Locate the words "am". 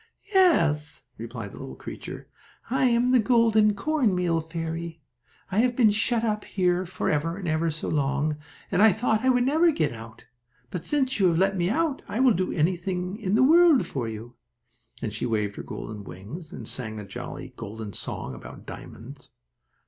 2.85-3.11